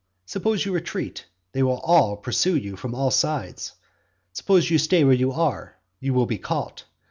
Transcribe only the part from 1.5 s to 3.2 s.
they will all pursue you from all